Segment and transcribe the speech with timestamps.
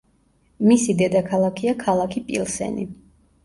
[0.71, 2.91] მისი დედაქალაქია ქალაქი პილსენი.